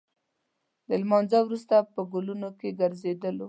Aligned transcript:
د 0.87 0.89
لمانځه 1.01 1.39
وروسته 1.43 1.75
په 1.93 2.01
ګلونو 2.11 2.49
کې 2.59 2.69
ګرځېدلو. 2.79 3.39